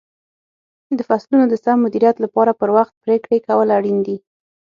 [0.97, 4.17] د فصلونو د سم مدیریت لپاره پر وخت پرېکړې کول اړین دي.